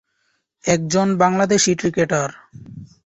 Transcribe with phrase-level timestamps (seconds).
[0.63, 2.29] একজন বাংলাদেশী ক্রিকেটার।